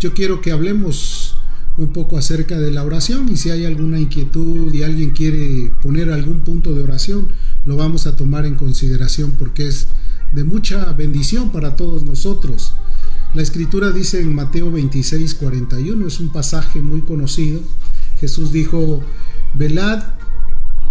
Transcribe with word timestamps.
yo 0.00 0.14
quiero 0.14 0.40
que 0.40 0.50
hablemos 0.50 1.36
un 1.76 1.92
poco 1.92 2.16
acerca 2.16 2.58
de 2.58 2.70
la 2.70 2.84
oración 2.84 3.28
y 3.30 3.36
si 3.36 3.50
hay 3.50 3.66
alguna 3.66 4.00
inquietud 4.00 4.72
y 4.72 4.82
alguien 4.82 5.10
quiere 5.10 5.72
poner 5.82 6.10
algún 6.10 6.40
punto 6.40 6.74
de 6.74 6.82
oración, 6.82 7.28
lo 7.66 7.76
vamos 7.76 8.06
a 8.06 8.16
tomar 8.16 8.46
en 8.46 8.54
consideración 8.54 9.32
porque 9.32 9.68
es 9.68 9.88
de 10.32 10.44
mucha 10.44 10.92
bendición 10.94 11.50
para 11.50 11.76
todos 11.76 12.04
nosotros. 12.04 12.74
La 13.34 13.42
escritura 13.42 13.90
dice 13.90 14.20
en 14.20 14.34
Mateo 14.34 14.72
26, 14.72 15.34
41, 15.34 16.06
es 16.06 16.18
un 16.18 16.30
pasaje 16.30 16.80
muy 16.80 17.02
conocido. 17.02 17.60
Jesús 18.18 18.52
dijo, 18.52 19.02
velad 19.54 20.02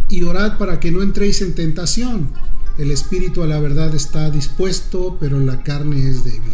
y 0.07 0.23
orad 0.23 0.57
para 0.57 0.80
que 0.80 0.91
no 0.91 1.02
entréis 1.02 1.41
en 1.41 1.55
tentación. 1.55 2.31
El 2.77 2.91
espíritu 2.91 3.41
a 3.41 3.48
la 3.48 3.59
verdad 3.59 3.94
está 3.94 4.30
dispuesto, 4.30 5.17
pero 5.20 5.39
la 5.39 5.63
carne 5.63 6.07
es 6.07 6.23
débil. 6.23 6.53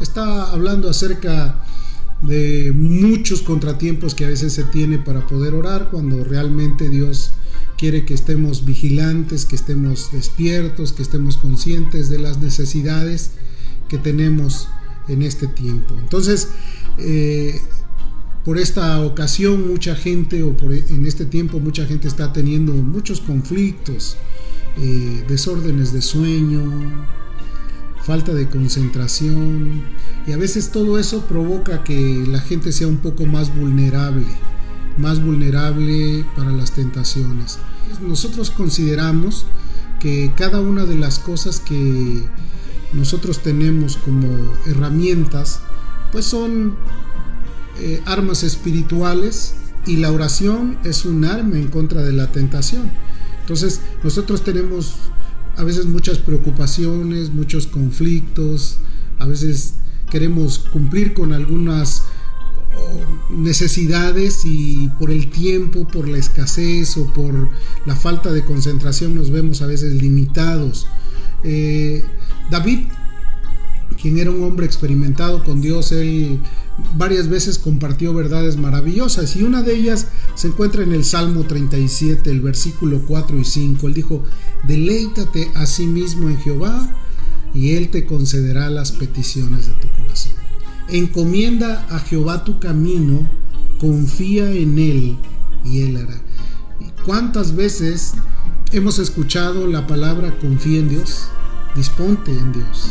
Está 0.00 0.50
hablando 0.50 0.90
acerca 0.90 1.64
de 2.22 2.72
muchos 2.74 3.42
contratiempos 3.42 4.14
que 4.14 4.24
a 4.24 4.28
veces 4.28 4.52
se 4.52 4.64
tiene 4.64 4.98
para 4.98 5.26
poder 5.26 5.54
orar 5.54 5.90
cuando 5.90 6.22
realmente 6.24 6.88
Dios 6.88 7.32
quiere 7.76 8.04
que 8.04 8.14
estemos 8.14 8.64
vigilantes, 8.64 9.44
que 9.44 9.56
estemos 9.56 10.12
despiertos, 10.12 10.92
que 10.92 11.02
estemos 11.02 11.36
conscientes 11.36 12.08
de 12.08 12.18
las 12.18 12.38
necesidades 12.38 13.32
que 13.88 13.98
tenemos 13.98 14.68
en 15.08 15.22
este 15.22 15.48
tiempo. 15.48 15.96
Entonces, 16.00 16.48
eh, 16.98 17.60
por 18.44 18.58
esta 18.58 19.00
ocasión 19.00 19.68
mucha 19.68 19.96
gente, 19.96 20.42
o 20.44 20.56
por, 20.56 20.72
en 20.72 21.06
este 21.06 21.26
tiempo 21.26 21.58
mucha 21.58 21.84
gente 21.86 22.06
está 22.06 22.32
teniendo 22.32 22.72
muchos 22.72 23.20
conflictos, 23.20 24.16
eh, 24.78 25.24
desórdenes 25.28 25.92
de 25.92 26.02
sueño, 26.02 26.62
falta 28.04 28.32
de 28.34 28.48
concentración, 28.48 29.82
y 30.26 30.32
a 30.32 30.36
veces 30.36 30.70
todo 30.70 30.98
eso 30.98 31.22
provoca 31.26 31.84
que 31.84 32.24
la 32.28 32.40
gente 32.40 32.72
sea 32.72 32.88
un 32.88 32.98
poco 32.98 33.26
más 33.26 33.54
vulnerable, 33.54 34.26
más 34.98 35.22
vulnerable 35.22 36.24
para 36.36 36.52
las 36.52 36.72
tentaciones. 36.72 37.58
Nosotros 38.00 38.50
consideramos 38.50 39.46
que 40.00 40.32
cada 40.36 40.60
una 40.60 40.84
de 40.84 40.96
las 40.96 41.18
cosas 41.18 41.60
que 41.60 42.24
nosotros 42.92 43.38
tenemos 43.38 43.96
como 43.96 44.28
herramientas, 44.66 45.60
pues 46.10 46.24
son 46.24 46.76
eh, 47.78 48.02
armas 48.04 48.42
espirituales 48.42 49.54
y 49.86 49.96
la 49.96 50.12
oración 50.12 50.78
es 50.84 51.04
un 51.04 51.24
arma 51.24 51.56
en 51.56 51.68
contra 51.68 52.02
de 52.02 52.12
la 52.12 52.30
tentación. 52.30 52.90
Entonces 53.40 53.80
nosotros 54.02 54.42
tenemos 54.42 54.94
a 55.56 55.64
veces 55.64 55.86
muchas 55.86 56.18
preocupaciones, 56.18 57.30
muchos 57.30 57.66
conflictos, 57.66 58.78
a 59.18 59.26
veces 59.26 59.74
queremos 60.10 60.58
cumplir 60.58 61.14
con 61.14 61.32
algunas 61.32 62.04
oh, 62.76 63.32
necesidades 63.32 64.44
y 64.44 64.90
por 64.98 65.10
el 65.10 65.30
tiempo, 65.30 65.86
por 65.86 66.08
la 66.08 66.18
escasez 66.18 66.96
o 66.96 67.12
por 67.12 67.50
la 67.86 67.96
falta 67.96 68.32
de 68.32 68.44
concentración 68.44 69.14
nos 69.14 69.30
vemos 69.30 69.62
a 69.62 69.66
veces 69.66 69.94
limitados. 69.94 70.86
Eh, 71.44 72.04
David, 72.50 72.88
quien 74.00 74.18
era 74.18 74.30
un 74.30 74.42
hombre 74.42 74.66
experimentado 74.66 75.44
con 75.44 75.60
Dios, 75.60 75.92
él 75.92 76.40
varias 76.96 77.28
veces 77.28 77.58
compartió 77.58 78.14
verdades 78.14 78.56
maravillosas 78.56 79.36
y 79.36 79.42
una 79.42 79.62
de 79.62 79.74
ellas 79.76 80.08
se 80.34 80.48
encuentra 80.48 80.82
en 80.82 80.92
el 80.92 81.04
Salmo 81.04 81.44
37, 81.44 82.30
el 82.30 82.40
versículo 82.40 83.00
4 83.06 83.38
y 83.38 83.44
5. 83.44 83.86
Él 83.86 83.94
dijo, 83.94 84.24
deleítate 84.64 85.50
a 85.54 85.66
sí 85.66 85.86
mismo 85.86 86.28
en 86.28 86.38
Jehová 86.38 86.88
y 87.54 87.74
Él 87.74 87.90
te 87.90 88.06
concederá 88.06 88.70
las 88.70 88.92
peticiones 88.92 89.66
de 89.66 89.74
tu 89.74 89.88
corazón. 89.98 90.32
Encomienda 90.88 91.86
a 91.90 91.98
Jehová 92.00 92.44
tu 92.44 92.58
camino, 92.58 93.28
confía 93.78 94.50
en 94.50 94.78
Él 94.78 95.18
y 95.64 95.82
Él 95.82 95.96
hará. 95.96 96.20
¿Cuántas 97.04 97.56
veces 97.56 98.14
hemos 98.72 98.98
escuchado 98.98 99.66
la 99.66 99.86
palabra 99.86 100.38
confía 100.38 100.80
en 100.80 100.88
Dios? 100.88 101.24
Disponte 101.74 102.30
en 102.30 102.52
Dios. 102.52 102.90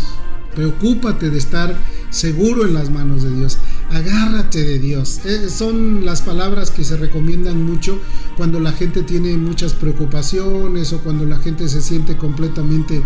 Preocúpate 0.55 1.29
de 1.29 1.37
estar 1.37 1.77
seguro 2.09 2.65
en 2.65 2.73
las 2.73 2.89
manos 2.89 3.23
de 3.23 3.31
Dios. 3.31 3.57
Agárrate 3.91 4.63
de 4.63 4.79
Dios. 4.79 5.19
Eh, 5.25 5.49
son 5.49 6.05
las 6.05 6.21
palabras 6.21 6.71
que 6.71 6.85
se 6.85 6.95
recomiendan 6.95 7.61
mucho 7.61 7.99
cuando 8.37 8.61
la 8.61 8.71
gente 8.71 9.03
tiene 9.03 9.35
muchas 9.35 9.73
preocupaciones 9.73 10.93
o 10.93 10.99
cuando 10.99 11.25
la 11.25 11.37
gente 11.39 11.67
se 11.67 11.81
siente 11.81 12.15
completamente 12.15 13.01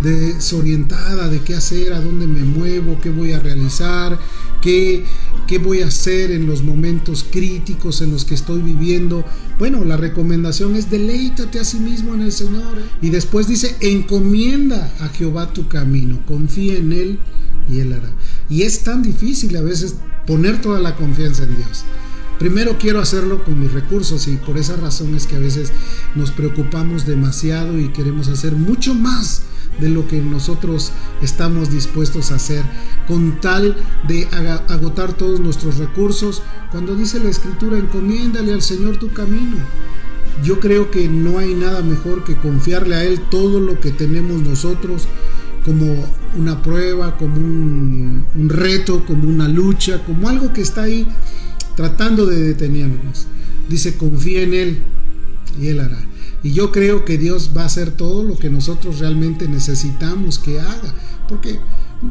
desorientada 0.00 1.28
de 1.28 1.40
qué 1.40 1.54
hacer, 1.54 1.92
a 1.92 2.00
dónde 2.00 2.26
me 2.26 2.40
muevo, 2.40 2.98
qué 3.02 3.10
voy 3.10 3.32
a 3.32 3.40
realizar, 3.40 4.18
qué, 4.62 5.04
qué 5.46 5.58
voy 5.58 5.82
a 5.82 5.88
hacer 5.88 6.30
en 6.30 6.46
los 6.46 6.62
momentos 6.62 7.26
críticos 7.30 8.00
en 8.00 8.10
los 8.10 8.24
que 8.24 8.34
estoy 8.34 8.62
viviendo. 8.62 9.26
Bueno, 9.58 9.84
la 9.84 9.98
recomendación 9.98 10.74
es 10.74 10.90
deleítate 10.90 11.60
a 11.60 11.64
sí 11.64 11.78
mismo 11.78 12.14
en 12.14 12.22
el 12.22 12.32
Señor. 12.32 12.78
Y 13.02 13.10
después 13.10 13.46
dice, 13.46 13.76
encomienda 13.80 14.90
a 15.00 15.08
Jehová 15.08 15.52
tu 15.52 15.68
camino, 15.68 16.18
confía 16.24 16.78
en 16.78 16.92
Él 16.92 17.18
y 17.70 17.80
Él 17.80 17.92
hará. 17.92 18.10
Y 18.48 18.62
es 18.62 18.80
tan 18.80 19.02
difícil 19.02 19.56
a 19.56 19.62
veces 19.62 19.96
poner 20.26 20.60
toda 20.60 20.80
la 20.80 20.96
confianza 20.96 21.44
en 21.44 21.56
Dios. 21.56 21.84
Primero 22.38 22.78
quiero 22.78 23.00
hacerlo 23.00 23.44
con 23.44 23.60
mis 23.60 23.72
recursos 23.72 24.26
y 24.26 24.36
por 24.36 24.56
esa 24.56 24.76
razón 24.76 25.14
es 25.14 25.26
que 25.26 25.36
a 25.36 25.40
veces 25.40 25.72
nos 26.14 26.30
preocupamos 26.30 27.04
demasiado 27.04 27.78
y 27.78 27.88
queremos 27.88 28.28
hacer 28.28 28.52
mucho 28.52 28.94
más 28.94 29.42
de 29.78 29.90
lo 29.90 30.08
que 30.08 30.20
nosotros 30.20 30.92
estamos 31.22 31.70
dispuestos 31.70 32.30
a 32.30 32.36
hacer 32.36 32.62
con 33.06 33.40
tal 33.40 33.76
de 34.08 34.26
agotar 34.68 35.12
todos 35.12 35.38
nuestros 35.40 35.76
recursos. 35.76 36.42
Cuando 36.70 36.96
dice 36.96 37.20
la 37.20 37.28
escritura, 37.28 37.76
encomiéndale 37.76 38.52
al 38.52 38.62
Señor 38.62 38.96
tu 38.96 39.12
camino. 39.12 39.56
Yo 40.42 40.60
creo 40.60 40.90
que 40.90 41.08
no 41.08 41.38
hay 41.38 41.54
nada 41.54 41.82
mejor 41.82 42.24
que 42.24 42.36
confiarle 42.36 42.94
a 42.94 43.04
Él 43.04 43.20
todo 43.30 43.60
lo 43.60 43.78
que 43.80 43.90
tenemos 43.90 44.40
nosotros 44.40 45.06
como 45.64 45.86
una 46.38 46.62
prueba, 46.62 47.16
como 47.16 47.36
un, 47.36 48.48
reto, 48.48 49.04
como 49.06 49.28
una 49.28 49.48
lucha, 49.48 50.02
como 50.04 50.28
algo 50.28 50.52
que 50.52 50.62
está 50.62 50.82
ahí 50.82 51.06
tratando 51.76 52.26
de 52.26 52.40
detenernos. 52.40 53.26
Dice, 53.68 53.96
confía 53.96 54.42
en 54.42 54.54
Él 54.54 54.78
y 55.60 55.68
Él 55.68 55.80
hará. 55.80 56.02
Y 56.42 56.52
yo 56.52 56.72
creo 56.72 57.04
que 57.04 57.18
Dios 57.18 57.50
va 57.56 57.62
a 57.62 57.66
hacer 57.66 57.90
todo 57.90 58.22
lo 58.22 58.38
que 58.38 58.48
nosotros 58.48 58.98
realmente 58.98 59.46
necesitamos 59.46 60.38
que 60.38 60.60
haga. 60.60 60.94
Porque 61.28 61.58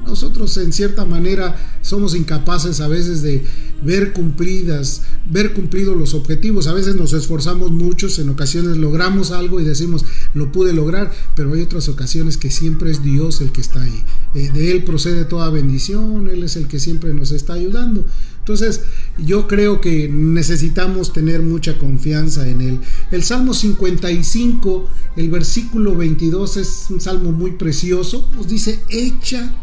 nosotros 0.05 0.55
en 0.57 0.71
cierta 0.71 1.05
manera 1.05 1.55
somos 1.81 2.15
incapaces 2.15 2.79
a 2.79 2.87
veces 2.87 3.21
de 3.21 3.43
ver 3.83 4.13
cumplidas, 4.13 5.03
ver 5.29 5.53
cumplidos 5.53 5.97
los 5.97 6.13
objetivos. 6.13 6.67
A 6.67 6.73
veces 6.73 6.95
nos 6.95 7.13
esforzamos 7.13 7.71
muchos, 7.71 8.19
en 8.19 8.29
ocasiones 8.29 8.77
logramos 8.77 9.31
algo 9.31 9.59
y 9.59 9.63
decimos, 9.63 10.05
lo 10.33 10.51
pude 10.51 10.73
lograr, 10.73 11.11
pero 11.35 11.53
hay 11.53 11.61
otras 11.61 11.89
ocasiones 11.89 12.37
que 12.37 12.51
siempre 12.51 12.91
es 12.91 13.03
Dios 13.03 13.41
el 13.41 13.51
que 13.51 13.61
está 13.61 13.81
ahí. 13.81 14.03
Eh, 14.35 14.51
de 14.53 14.71
Él 14.71 14.83
procede 14.83 15.25
toda 15.25 15.49
bendición, 15.49 16.29
Él 16.29 16.43
es 16.43 16.55
el 16.55 16.67
que 16.67 16.79
siempre 16.79 17.13
nos 17.13 17.31
está 17.31 17.53
ayudando. 17.53 18.05
Entonces, 18.39 18.81
yo 19.17 19.47
creo 19.47 19.79
que 19.79 20.09
necesitamos 20.09 21.13
tener 21.13 21.41
mucha 21.41 21.77
confianza 21.77 22.47
en 22.47 22.61
Él. 22.61 22.79
El 23.11 23.23
Salmo 23.23 23.53
55, 23.53 24.89
el 25.17 25.29
versículo 25.29 25.95
22 25.95 26.57
es 26.57 26.85
un 26.89 26.99
salmo 26.99 27.31
muy 27.31 27.51
precioso. 27.51 28.27
Nos 28.35 28.47
dice, 28.47 28.79
echa 28.89 29.53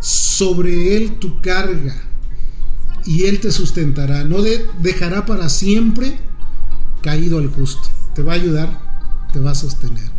sobre 0.00 0.96
Él 0.96 1.18
tu 1.18 1.40
carga 1.40 1.94
y 3.04 3.24
Él 3.24 3.40
te 3.40 3.52
sustentará. 3.52 4.24
No 4.24 4.38
dejará 4.82 5.26
para 5.26 5.48
siempre 5.48 6.18
caído 7.02 7.38
al 7.38 7.48
justo. 7.48 7.88
Te 8.14 8.22
va 8.22 8.32
a 8.32 8.36
ayudar, 8.36 8.80
te 9.32 9.38
va 9.38 9.52
a 9.52 9.54
sostener. 9.54 10.10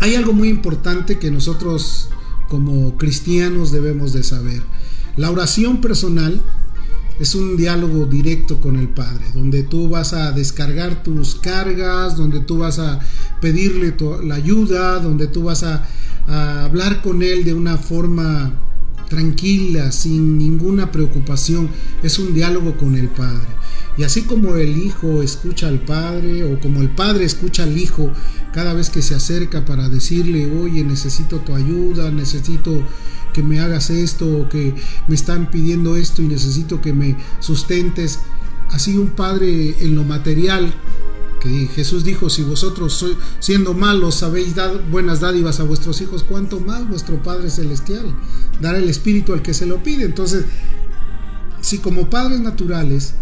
Hay 0.00 0.14
algo 0.14 0.32
muy 0.32 0.48
importante 0.48 1.18
que 1.18 1.30
nosotros 1.30 2.10
como 2.48 2.96
cristianos 2.98 3.70
debemos 3.70 4.12
de 4.12 4.22
saber. 4.22 4.62
La 5.16 5.30
oración 5.30 5.80
personal 5.80 6.42
es 7.18 7.34
un 7.34 7.56
diálogo 7.56 8.06
directo 8.06 8.60
con 8.60 8.76
el 8.76 8.88
Padre, 8.88 9.26
donde 9.34 9.62
tú 9.62 9.88
vas 9.88 10.14
a 10.14 10.32
descargar 10.32 11.02
tus 11.02 11.34
cargas, 11.34 12.16
donde 12.16 12.40
tú 12.40 12.58
vas 12.58 12.78
a 12.78 13.00
pedirle 13.40 13.94
la 14.24 14.36
ayuda, 14.36 14.98
donde 15.00 15.26
tú 15.26 15.44
vas 15.44 15.62
a, 15.62 15.86
a 16.26 16.64
hablar 16.64 17.02
con 17.02 17.22
Él 17.22 17.44
de 17.44 17.52
una 17.52 17.76
forma 17.76 18.54
tranquila, 19.10 19.92
sin 19.92 20.38
ninguna 20.38 20.90
preocupación. 20.90 21.68
Es 22.02 22.18
un 22.18 22.32
diálogo 22.32 22.78
con 22.78 22.96
el 22.96 23.08
Padre. 23.08 23.48
Y 23.98 24.04
así 24.04 24.22
como 24.22 24.56
el 24.56 24.78
Hijo 24.78 25.20
escucha 25.20 25.68
al 25.68 25.80
Padre 25.80 26.44
o 26.44 26.58
como 26.58 26.80
el 26.80 26.88
Padre 26.88 27.26
escucha 27.26 27.64
al 27.64 27.76
Hijo 27.76 28.10
cada 28.54 28.72
vez 28.72 28.88
que 28.88 29.02
se 29.02 29.14
acerca 29.14 29.66
para 29.66 29.90
decirle, 29.90 30.50
oye, 30.50 30.82
necesito 30.84 31.40
tu 31.40 31.54
ayuda, 31.54 32.10
necesito 32.10 32.82
que 33.34 33.42
me 33.42 33.60
hagas 33.60 33.90
esto 33.90 34.26
o 34.38 34.48
que 34.48 34.74
me 35.06 35.14
están 35.14 35.50
pidiendo 35.50 35.96
esto 35.96 36.22
y 36.22 36.28
necesito 36.28 36.80
que 36.80 36.94
me 36.94 37.16
sustentes. 37.40 38.20
Así 38.70 38.96
un 38.96 39.08
Padre 39.10 39.76
en 39.80 39.96
lo 39.96 40.04
material 40.04 40.72
Jesús 41.48 42.04
dijo, 42.04 42.28
si 42.30 42.42
vosotros 42.42 43.04
siendo 43.38 43.74
malos 43.74 44.16
sabéis 44.16 44.54
dar 44.54 44.90
buenas 44.90 45.20
dádivas 45.20 45.60
a 45.60 45.64
vuestros 45.64 46.00
hijos, 46.00 46.22
cuánto 46.22 46.60
más 46.60 46.88
vuestro 46.88 47.22
Padre 47.22 47.50
Celestial 47.50 48.14
dará 48.60 48.78
el 48.78 48.88
Espíritu 48.88 49.32
al 49.32 49.42
que 49.42 49.54
se 49.54 49.66
lo 49.66 49.82
pide. 49.82 50.04
Entonces, 50.04 50.44
si 51.60 51.78
como 51.78 52.08
padres 52.10 52.40
naturales 52.40 53.14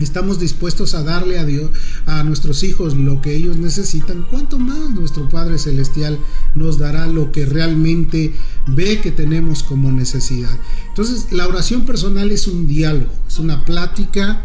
estamos 0.00 0.38
dispuestos 0.38 0.94
a 0.94 1.02
darle 1.02 1.38
a 1.38 1.44
Dios, 1.44 1.70
a 2.04 2.22
nuestros 2.22 2.62
hijos 2.62 2.94
lo 2.94 3.22
que 3.22 3.34
ellos 3.34 3.56
necesitan, 3.56 4.26
¿cuánto 4.30 4.58
más 4.58 4.90
nuestro 4.90 5.28
Padre 5.28 5.58
Celestial 5.58 6.18
nos 6.54 6.78
dará 6.78 7.06
lo 7.06 7.32
que 7.32 7.46
realmente 7.46 8.34
ve 8.66 9.00
que 9.00 9.10
tenemos 9.10 9.62
como 9.62 9.90
necesidad? 9.92 10.56
Entonces, 10.88 11.32
la 11.32 11.46
oración 11.46 11.86
personal 11.86 12.30
es 12.30 12.46
un 12.46 12.66
diálogo, 12.66 13.12
es 13.26 13.38
una 13.38 13.64
plática. 13.64 14.44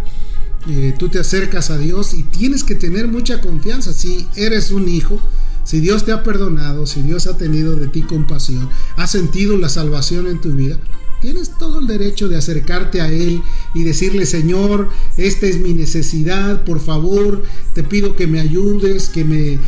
Eh, 0.70 0.94
tú 0.98 1.10
te 1.10 1.20
acercas 1.20 1.72
a 1.72 1.78
Dios 1.78 2.14
y 2.14 2.24
tienes 2.24 2.64
que 2.64 2.76
tener 2.76 3.08
mucha 3.08 3.42
confianza. 3.42 3.94
Si 3.94 4.28
eres 4.36 4.72
un 4.72 4.88
hijo, 4.88 5.20
si 5.64 5.80
Dios 5.80 6.06
te 6.06 6.12
ha 6.12 6.24
perdonado, 6.24 6.86
si 6.86 7.02
Dios 7.02 7.28
ha 7.28 7.38
tenido 7.38 7.76
de 7.76 7.88
ti 7.88 8.02
compasión, 8.02 8.70
ha 8.96 9.08
sentido 9.08 9.58
la 9.58 9.70
salvación 9.70 10.28
en 10.28 10.40
tu 10.40 10.52
vida, 10.52 10.78
tienes 11.22 11.58
todo 11.58 11.80
el 11.80 11.88
derecho 11.88 12.28
de 12.30 12.38
acercarte 12.38 13.02
a 13.02 13.10
Él 13.10 13.42
y 13.74 13.84
decirle, 13.84 14.26
Señor, 14.26 14.90
esta 15.18 15.46
es 15.48 15.60
mi 15.60 15.74
necesidad, 15.74 16.64
por 16.64 16.80
favor, 16.80 17.44
te 17.74 17.84
pido 17.84 18.16
que 18.16 18.28
me 18.28 18.40
ayudes, 18.40 19.10
que 19.10 19.24
me 19.24 19.60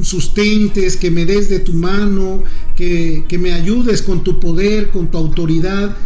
sustentes, 0.00 0.96
que 0.96 1.10
me 1.10 1.24
des 1.26 1.48
de 1.48 1.58
tu 1.58 1.74
mano, 1.74 2.42
que, 2.76 3.24
que 3.28 3.38
me 3.38 3.52
ayudes 3.52 4.02
con 4.02 4.24
tu 4.24 4.40
poder, 4.40 4.90
con 4.90 5.10
tu 5.10 5.18
autoridad. 5.18 5.96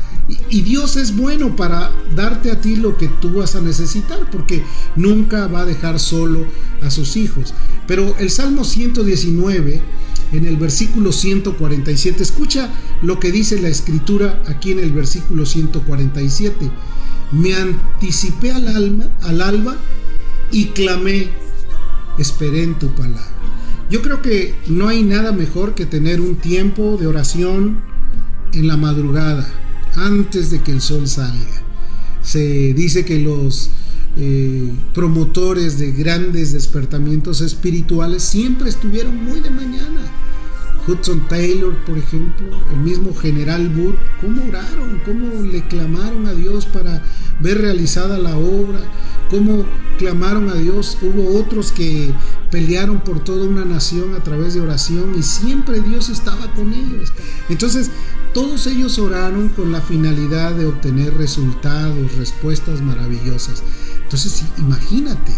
Y 0.50 0.62
Dios 0.62 0.96
es 0.96 1.16
bueno 1.16 1.54
para 1.54 1.92
darte 2.14 2.50
a 2.50 2.60
ti 2.60 2.76
lo 2.76 2.96
que 2.96 3.08
tú 3.08 3.34
vas 3.34 3.54
a 3.54 3.60
necesitar, 3.60 4.28
porque 4.30 4.62
nunca 4.96 5.46
va 5.46 5.60
a 5.60 5.66
dejar 5.66 6.00
solo 6.00 6.44
a 6.82 6.90
sus 6.90 7.16
hijos. 7.16 7.54
Pero 7.86 8.16
el 8.18 8.30
Salmo 8.30 8.64
119, 8.64 9.80
en 10.32 10.44
el 10.46 10.56
versículo 10.56 11.12
147, 11.12 12.22
escucha 12.22 12.70
lo 13.02 13.20
que 13.20 13.30
dice 13.30 13.60
la 13.60 13.68
escritura 13.68 14.42
aquí 14.46 14.72
en 14.72 14.80
el 14.80 14.92
versículo 14.92 15.46
147. 15.46 16.70
Me 17.30 17.54
anticipé 17.54 18.50
al 18.50 18.68
alma, 18.68 19.08
al 19.22 19.40
alba, 19.40 19.76
y 20.50 20.66
clamé, 20.66 21.28
esperé 22.18 22.64
en 22.64 22.78
tu 22.78 22.88
palabra. 22.94 23.35
Yo 23.88 24.02
creo 24.02 24.20
que 24.20 24.54
no 24.66 24.88
hay 24.88 25.02
nada 25.04 25.30
mejor 25.30 25.74
que 25.74 25.86
tener 25.86 26.20
un 26.20 26.36
tiempo 26.36 26.96
de 26.98 27.06
oración 27.06 27.78
en 28.52 28.66
la 28.66 28.76
madrugada, 28.76 29.46
antes 29.94 30.50
de 30.50 30.60
que 30.60 30.72
el 30.72 30.80
sol 30.80 31.06
salga. 31.06 31.62
Se 32.20 32.74
dice 32.74 33.04
que 33.04 33.20
los 33.20 33.70
eh, 34.16 34.72
promotores 34.92 35.78
de 35.78 35.92
grandes 35.92 36.52
despertamientos 36.52 37.40
espirituales 37.40 38.24
siempre 38.24 38.68
estuvieron 38.68 39.22
muy 39.22 39.40
de 39.40 39.50
mañana. 39.50 40.00
Hudson 40.86 41.26
Taylor, 41.28 41.74
por 41.84 41.98
ejemplo, 41.98 42.46
el 42.72 42.78
mismo 42.78 43.14
General 43.14 43.70
Wood, 43.76 43.94
cómo 44.20 44.44
oraron, 44.46 45.00
cómo 45.04 45.42
le 45.42 45.66
clamaron 45.66 46.26
a 46.26 46.32
Dios 46.32 46.66
para 46.66 47.02
ver 47.40 47.60
realizada 47.60 48.18
la 48.18 48.36
obra, 48.36 48.80
cómo 49.30 49.64
clamaron 49.98 50.48
a 50.48 50.54
Dios. 50.54 50.96
Hubo 51.02 51.38
otros 51.38 51.72
que 51.72 52.12
pelearon 52.50 53.00
por 53.00 53.22
toda 53.24 53.48
una 53.48 53.64
nación 53.64 54.14
a 54.14 54.22
través 54.22 54.54
de 54.54 54.60
oración 54.60 55.14
y 55.18 55.22
siempre 55.22 55.80
Dios 55.80 56.08
estaba 56.08 56.52
con 56.54 56.72
ellos. 56.72 57.12
Entonces, 57.48 57.90
todos 58.32 58.66
ellos 58.66 58.98
oraron 58.98 59.48
con 59.48 59.72
la 59.72 59.80
finalidad 59.80 60.54
de 60.54 60.66
obtener 60.66 61.14
resultados, 61.14 62.16
respuestas 62.16 62.80
maravillosas. 62.80 63.62
Entonces, 64.02 64.44
imagínate, 64.58 65.32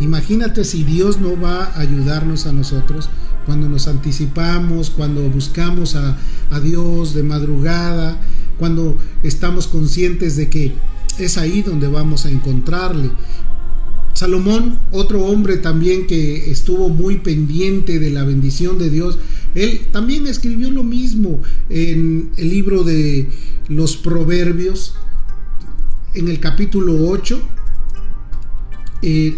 imagínate 0.00 0.64
si 0.64 0.84
Dios 0.84 1.18
no 1.18 1.40
va 1.40 1.64
a 1.64 1.80
ayudarnos 1.80 2.46
a 2.46 2.52
nosotros 2.52 3.08
cuando 3.46 3.68
nos 3.68 3.88
anticipamos, 3.88 4.90
cuando 4.90 5.28
buscamos 5.28 5.96
a, 5.96 6.18
a 6.50 6.60
Dios 6.60 7.14
de 7.14 7.22
madrugada, 7.22 8.20
cuando 8.58 8.96
estamos 9.22 9.66
conscientes 9.66 10.36
de 10.36 10.48
que 10.48 10.72
es 11.18 11.38
ahí 11.38 11.62
donde 11.62 11.88
vamos 11.88 12.26
a 12.26 12.30
encontrarle. 12.30 13.10
Salomón, 14.14 14.78
otro 14.90 15.24
hombre 15.24 15.56
también 15.56 16.06
que 16.06 16.50
estuvo 16.50 16.88
muy 16.88 17.18
pendiente 17.18 17.98
de 17.98 18.10
la 18.10 18.24
bendición 18.24 18.78
de 18.78 18.90
Dios, 18.90 19.18
él 19.54 19.86
también 19.90 20.26
escribió 20.26 20.70
lo 20.70 20.82
mismo 20.82 21.40
en 21.68 22.30
el 22.36 22.50
libro 22.50 22.84
de 22.84 23.28
los 23.68 23.96
Proverbios, 23.96 24.94
en 26.14 26.28
el 26.28 26.40
capítulo 26.40 27.08
8. 27.08 27.40
Eh, 29.02 29.36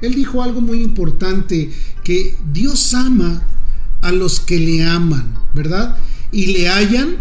él 0.00 0.14
dijo 0.14 0.42
algo 0.42 0.60
muy 0.60 0.82
importante, 0.82 1.70
que 2.04 2.36
Dios 2.52 2.94
ama 2.94 3.42
a 4.02 4.12
los 4.12 4.38
que 4.38 4.58
le 4.58 4.86
aman, 4.86 5.34
¿verdad? 5.54 5.96
Y 6.30 6.46
le 6.46 6.68
hallan 6.68 7.16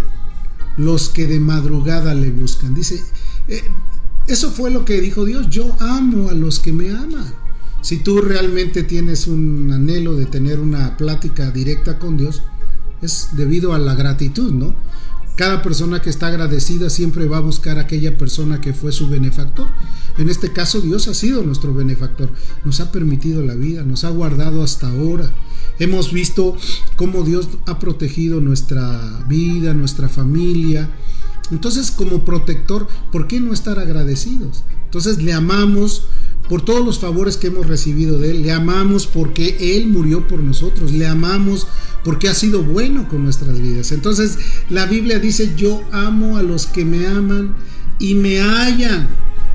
los 0.77 1.09
que 1.09 1.25
de 1.27 1.39
madrugada 1.39 2.13
le 2.13 2.30
buscan. 2.30 2.75
Dice, 2.75 3.01
eh, 3.47 3.63
eso 4.27 4.51
fue 4.51 4.69
lo 4.69 4.85
que 4.85 5.01
dijo 5.01 5.25
Dios, 5.25 5.50
yo 5.50 5.75
amo 5.80 6.30
a 6.30 6.33
los 6.33 6.59
que 6.59 6.74
me 6.74 6.91
aman. 6.91 7.33
Si 7.81 7.97
tú 7.97 8.21
realmente 8.21 8.83
tienes 8.83 9.27
un 9.27 9.71
anhelo 9.71 10.15
de 10.15 10.25
tener 10.25 10.59
una 10.59 10.95
plática 10.97 11.51
directa 11.51 12.00
con 12.00 12.18
Dios, 12.18 12.44
es 13.01 13.29
debido 13.33 13.74
a 13.74 13.79
la 13.79 13.95
gratitud, 13.95 14.51
¿no? 14.53 14.75
Cada 15.35 15.62
persona 15.62 16.01
que 16.01 16.09
está 16.09 16.27
agradecida 16.27 16.89
siempre 16.89 17.27
va 17.27 17.38
a 17.38 17.41
buscar 17.41 17.80
aquella 17.80 18.18
persona 18.18 18.62
que 18.62 18.74
fue 18.74 18.91
su 18.91 19.09
benefactor. 19.09 19.68
En 20.18 20.30
este 20.30 20.53
caso 20.53 20.80
Dios 20.80 21.07
ha 21.07 21.13
sido 21.13 21.44
nuestro 21.44 21.74
benefactor, 21.74 22.31
nos 22.63 22.80
ha 22.80 22.91
permitido 22.91 23.41
la 23.41 23.56
vida, 23.56 23.83
nos 23.83 24.03
ha 24.03 24.09
guardado 24.09 24.63
hasta 24.63 24.89
ahora. 24.89 25.33
Hemos 25.80 26.13
visto 26.13 26.56
cómo 26.95 27.24
Dios 27.24 27.50
ha 27.65 27.80
protegido 27.80 28.41
nuestra 28.41 29.25
vida, 29.27 29.74
nuestra 29.74 30.07
familia, 30.07 30.89
entonces, 31.51 31.91
como 31.91 32.25
protector, 32.25 32.88
¿por 33.12 33.27
qué 33.27 33.39
no 33.39 33.53
estar 33.53 33.79
agradecidos? 33.79 34.63
Entonces, 34.86 35.21
le 35.21 35.33
amamos 35.33 36.07
por 36.53 36.61
todos 36.61 36.85
los 36.85 37.00
favores 37.00 37.38
que 37.38 37.47
hemos 37.47 37.65
recibido 37.65 38.19
de 38.19 38.29
Él, 38.29 38.44
le 38.44 38.51
amamos 38.51 39.07
porque 39.07 39.75
Él 39.75 39.88
murió 39.88 40.27
por 40.27 40.39
nosotros, 40.39 40.91
le 40.91 41.07
amamos 41.07 41.65
porque 42.03 42.29
ha 42.29 42.35
sido 42.35 42.61
bueno 42.61 43.09
con 43.09 43.23
nuestras 43.23 43.59
vidas. 43.59 43.91
Entonces, 43.91 44.38
la 44.69 44.85
Biblia 44.85 45.17
dice, 45.17 45.55
yo 45.57 45.81
amo 45.91 46.38
a 46.38 46.44
los 46.44 46.67
que 46.67 46.85
me 46.85 47.07
aman 47.07 47.55
y 47.97 48.13
me 48.13 48.39
hallan 48.39 49.07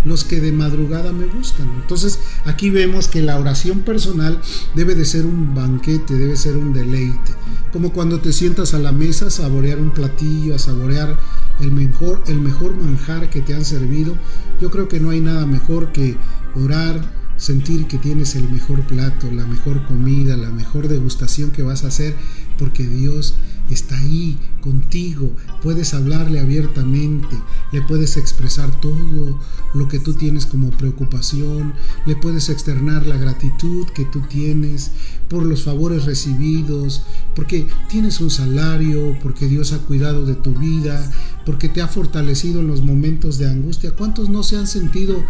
los 0.04 0.24
que 0.24 0.40
de 0.40 0.50
madrugada 0.50 1.12
me 1.12 1.26
buscan. 1.26 1.68
Entonces 1.80 2.18
aquí 2.44 2.68
vemos 2.68 3.06
que 3.06 3.22
la 3.22 3.38
oración 3.38 3.82
personal 3.82 4.40
debe 4.74 4.96
de 4.96 5.04
ser 5.04 5.24
un 5.24 5.54
banquete, 5.54 6.14
debe 6.14 6.36
ser 6.36 6.56
un 6.56 6.72
deleite. 6.72 7.32
Como 7.72 7.92
cuando 7.92 8.18
te 8.18 8.32
sientas 8.32 8.74
a 8.74 8.80
la 8.80 8.90
mesa 8.90 9.26
a 9.26 9.30
saborear 9.30 9.78
un 9.78 9.90
platillo, 9.90 10.56
a 10.56 10.58
saborear 10.58 11.16
el 11.60 11.70
mejor, 11.72 12.22
el 12.26 12.40
mejor 12.40 12.74
manjar 12.74 13.30
que 13.30 13.40
te 13.40 13.54
han 13.54 13.64
servido. 13.64 14.16
Yo 14.60 14.70
creo 14.70 14.88
que 14.88 15.00
no 15.00 15.10
hay 15.10 15.20
nada 15.20 15.46
mejor 15.46 15.92
que 15.92 16.16
orar, 16.58 17.00
sentir 17.36 17.86
que 17.86 17.98
tienes 17.98 18.34
el 18.34 18.50
mejor 18.50 18.82
plato, 18.82 19.30
la 19.32 19.46
mejor 19.46 19.86
comida, 19.86 20.36
la 20.36 20.50
mejor 20.50 20.88
degustación 20.88 21.50
que 21.50 21.62
vas 21.62 21.84
a 21.84 21.88
hacer, 21.88 22.14
porque 22.58 22.86
Dios 22.86 23.34
está 23.70 23.98
ahí 23.98 24.38
contigo, 24.60 25.30
puedes 25.62 25.94
hablarle 25.94 26.40
abiertamente, 26.40 27.36
le 27.70 27.82
puedes 27.82 28.16
expresar 28.16 28.70
todo 28.80 29.38
lo 29.74 29.88
que 29.88 29.98
tú 29.98 30.14
tienes 30.14 30.46
como 30.46 30.70
preocupación, 30.70 31.74
le 32.06 32.16
puedes 32.16 32.48
externar 32.48 33.06
la 33.06 33.16
gratitud 33.16 33.86
que 33.88 34.04
tú 34.06 34.22
tienes 34.22 34.90
por 35.28 35.44
los 35.44 35.64
favores 35.64 36.06
recibidos, 36.06 37.02
porque 37.34 37.68
tienes 37.88 38.20
un 38.20 38.30
salario, 38.30 39.16
porque 39.22 39.46
Dios 39.46 39.72
ha 39.72 39.78
cuidado 39.78 40.24
de 40.24 40.34
tu 40.34 40.54
vida, 40.54 41.10
porque 41.44 41.68
te 41.68 41.82
ha 41.82 41.88
fortalecido 41.88 42.60
en 42.60 42.66
los 42.66 42.82
momentos 42.82 43.38
de 43.38 43.48
angustia. 43.48 43.92
¿Cuántos 43.92 44.28
no 44.28 44.42
se 44.42 44.56
han 44.56 44.66
sentido 44.66 45.22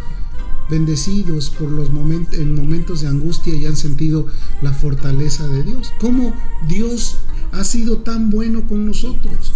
bendecidos 0.70 1.50
por 1.50 1.70
los 1.70 1.90
momentos 1.90 2.38
en 2.38 2.54
momentos 2.54 3.00
de 3.00 3.08
angustia 3.08 3.54
y 3.54 3.66
han 3.66 3.76
sentido 3.76 4.26
la 4.62 4.72
fortaleza 4.72 5.46
de 5.48 5.62
Dios? 5.62 5.92
¿Cómo 6.00 6.34
Dios 6.66 7.18
ha 7.52 7.64
sido 7.64 7.98
tan 7.98 8.30
bueno 8.30 8.66
con 8.66 8.86
nosotros. 8.86 9.54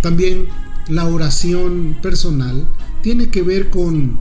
También 0.00 0.46
la 0.88 1.06
oración 1.06 1.96
personal 2.02 2.68
tiene 3.02 3.28
que 3.28 3.42
ver 3.42 3.70
con 3.70 4.18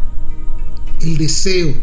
el 1.01 1.17
deseo 1.17 1.73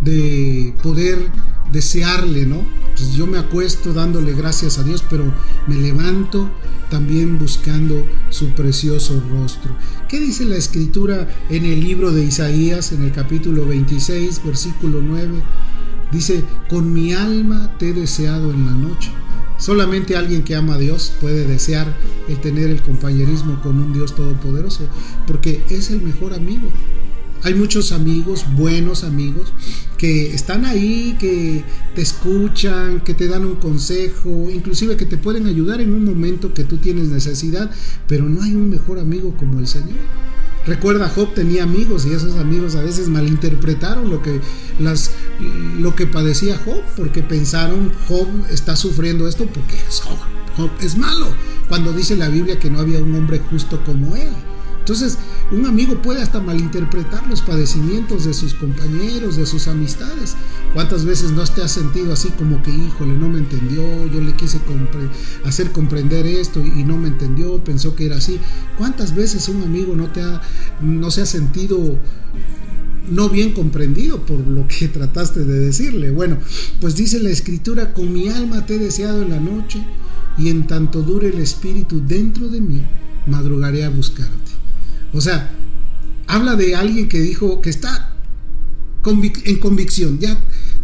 de 0.00 0.74
poder 0.82 1.30
desearle, 1.72 2.46
¿no? 2.46 2.66
Pues 2.96 3.12
yo 3.12 3.26
me 3.26 3.38
acuesto 3.38 3.92
dándole 3.92 4.32
gracias 4.34 4.78
a 4.78 4.82
Dios, 4.82 5.04
pero 5.08 5.24
me 5.66 5.76
levanto 5.76 6.50
también 6.90 7.38
buscando 7.38 8.06
su 8.30 8.48
precioso 8.50 9.22
rostro. 9.30 9.76
¿Qué 10.08 10.18
dice 10.20 10.44
la 10.44 10.56
escritura 10.56 11.28
en 11.50 11.64
el 11.64 11.80
libro 11.80 12.12
de 12.12 12.24
Isaías, 12.24 12.92
en 12.92 13.04
el 13.04 13.12
capítulo 13.12 13.66
26, 13.66 14.42
versículo 14.44 15.00
9? 15.02 15.34
Dice, 16.10 16.42
con 16.68 16.92
mi 16.92 17.12
alma 17.12 17.76
te 17.78 17.90
he 17.90 17.92
deseado 17.92 18.50
en 18.52 18.66
la 18.66 18.72
noche 18.72 19.10
Solamente 19.58 20.16
alguien 20.16 20.44
que 20.44 20.54
ama 20.54 20.74
a 20.74 20.78
Dios 20.78 21.12
puede 21.20 21.44
desear 21.44 21.92
el 22.28 22.40
tener 22.40 22.70
el 22.70 22.80
compañerismo 22.80 23.60
con 23.60 23.76
un 23.78 23.92
Dios 23.92 24.14
todopoderoso, 24.14 24.84
porque 25.26 25.64
es 25.68 25.90
el 25.90 26.00
mejor 26.00 26.32
amigo. 26.32 26.68
Hay 27.44 27.54
muchos 27.54 27.92
amigos, 27.92 28.44
buenos 28.56 29.04
amigos, 29.04 29.52
que 29.96 30.34
están 30.34 30.64
ahí, 30.64 31.16
que 31.20 31.64
te 31.94 32.02
escuchan, 32.02 33.00
que 33.00 33.14
te 33.14 33.28
dan 33.28 33.44
un 33.44 33.56
consejo, 33.56 34.48
inclusive 34.50 34.96
que 34.96 35.06
te 35.06 35.18
pueden 35.18 35.46
ayudar 35.46 35.80
en 35.80 35.92
un 35.92 36.04
momento 36.04 36.52
que 36.52 36.64
tú 36.64 36.78
tienes 36.78 37.08
necesidad, 37.08 37.70
pero 38.08 38.28
no 38.28 38.42
hay 38.42 38.54
un 38.54 38.68
mejor 38.70 38.98
amigo 38.98 39.36
como 39.36 39.60
el 39.60 39.68
Señor. 39.68 39.98
Recuerda, 40.66 41.08
Job 41.08 41.32
tenía 41.32 41.62
amigos 41.62 42.06
y 42.06 42.12
esos 42.12 42.36
amigos 42.36 42.74
a 42.74 42.82
veces 42.82 43.08
malinterpretaron 43.08 44.10
lo 44.10 44.20
que, 44.20 44.40
las, 44.80 45.12
lo 45.78 45.94
que 45.94 46.06
padecía 46.06 46.58
Job, 46.64 46.82
porque 46.96 47.22
pensaron, 47.22 47.92
Job 48.08 48.26
está 48.50 48.74
sufriendo 48.74 49.28
esto 49.28 49.46
porque 49.46 49.76
Job, 50.02 50.18
Job 50.56 50.70
es 50.80 50.98
malo, 50.98 51.28
cuando 51.68 51.92
dice 51.92 52.16
la 52.16 52.28
Biblia 52.28 52.58
que 52.58 52.68
no 52.68 52.80
había 52.80 52.98
un 52.98 53.14
hombre 53.14 53.40
justo 53.50 53.82
como 53.84 54.16
él. 54.16 54.28
Entonces, 54.80 55.18
un 55.50 55.66
amigo 55.66 56.02
puede 56.02 56.20
hasta 56.20 56.40
malinterpretar 56.40 57.26
los 57.26 57.40
padecimientos 57.40 58.24
de 58.24 58.34
sus 58.34 58.54
compañeros, 58.54 59.36
de 59.36 59.46
sus 59.46 59.66
amistades. 59.66 60.36
¿Cuántas 60.74 61.04
veces 61.04 61.32
no 61.32 61.42
te 61.44 61.62
has 61.62 61.72
sentido 61.72 62.12
así 62.12 62.28
como 62.30 62.62
que, 62.62 62.70
híjole, 62.70 63.14
no 63.14 63.28
me 63.28 63.38
entendió, 63.38 63.82
yo 64.08 64.20
le 64.20 64.34
quise 64.34 64.60
hacer 65.44 65.72
comprender 65.72 66.26
esto 66.26 66.60
y 66.60 66.84
no 66.84 66.98
me 66.98 67.08
entendió, 67.08 67.62
pensó 67.64 67.96
que 67.96 68.06
era 68.06 68.16
así? 68.16 68.38
¿Cuántas 68.76 69.14
veces 69.14 69.48
un 69.48 69.62
amigo 69.62 69.96
no, 69.96 70.08
te 70.08 70.20
ha, 70.20 70.42
no 70.80 71.10
se 71.10 71.22
ha 71.22 71.26
sentido 71.26 71.98
no 73.10 73.30
bien 73.30 73.52
comprendido 73.52 74.24
por 74.26 74.40
lo 74.40 74.66
que 74.68 74.88
trataste 74.92 75.44
de 75.44 75.58
decirle. 75.60 76.10
Bueno, 76.10 76.38
pues 76.80 76.94
dice 76.94 77.18
la 77.20 77.30
escritura, 77.30 77.94
con 77.94 78.12
mi 78.12 78.28
alma 78.28 78.66
te 78.66 78.74
he 78.74 78.78
deseado 78.78 79.22
en 79.22 79.30
la 79.30 79.40
noche 79.40 79.82
y 80.36 80.48
en 80.48 80.66
tanto 80.66 81.02
dure 81.02 81.30
el 81.30 81.38
espíritu 81.38 82.02
dentro 82.06 82.48
de 82.48 82.60
mí, 82.60 82.82
madrugaré 83.26 83.84
a 83.84 83.90
buscarte. 83.90 84.47
O 85.12 85.20
sea, 85.20 85.50
habla 86.26 86.56
de 86.56 86.74
alguien 86.76 87.08
que 87.08 87.20
dijo 87.20 87.60
que 87.60 87.70
está 87.70 88.14
en 89.04 89.56
convicción, 89.58 90.18
ya 90.18 90.38